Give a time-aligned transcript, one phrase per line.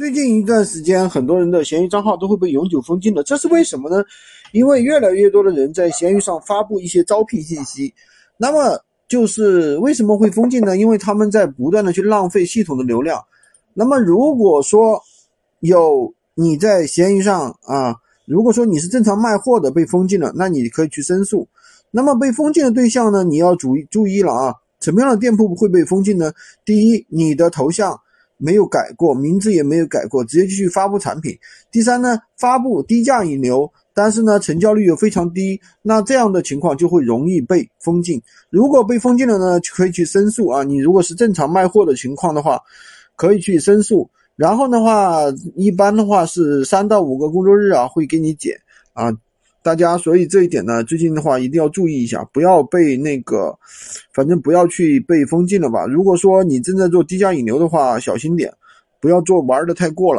[0.00, 4.02] 最近一段时间，很多人的闲鱼账号都会被永久封禁了，这是为什么呢？
[4.50, 7.92] 因为越来越多的人在闲鱼上发布一些招聘信息，
[8.38, 10.74] 那么就是为什么会封禁呢？
[10.78, 13.22] 因为他们在不断的去浪费系统的流量。
[13.74, 14.98] 那么如果说
[15.58, 17.94] 有你在闲鱼上啊，
[18.24, 21.46] 如果说你是正常卖货的被封禁了，那你可以去申诉。
[21.90, 26.32] 那么被封禁的对象呢，你要注意注意了啊，什么样的店铺会被封禁呢？
[26.64, 28.00] 第一，你的头像。
[28.40, 31.38] 没有改过，名字也没有改过，直接就去发布产品。
[31.70, 38.20] 第三呢，发布低价引流，但是呢，成交率又非常低，那这样的情况就会容易被封禁。
[38.48, 40.64] 如果被封禁了呢，可以去申诉啊。
[40.64, 42.58] 你如果是正常卖货的情况的话，
[43.14, 44.08] 可以去申诉。
[44.36, 48.58] 然后的话，一般的话是三到五个工作日啊，会给你解
[48.94, 49.12] 啊。
[49.62, 53.54] 大家，所以这一点呢，最近的话一定要注意一下，不要被那个，
[54.14, 55.84] 反正不要去被封禁了吧。
[55.86, 58.50] 如果说你正在做低价引流的话，小心点，
[59.00, 60.18] 不要做玩的太过了。